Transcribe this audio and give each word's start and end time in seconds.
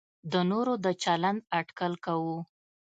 د 0.31 0.33
نورو 0.49 0.73
د 0.85 0.87
چلند 1.03 1.39
اټکل 1.59 1.93
کوو. 2.05 2.37